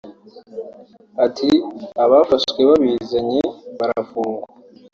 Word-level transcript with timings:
Ati 1.25 1.49
“Abafashwe 2.03 2.61
babizanye 2.69 3.41
barafungwa 3.79 4.45